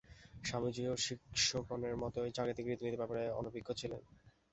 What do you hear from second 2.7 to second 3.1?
রীতিনীতি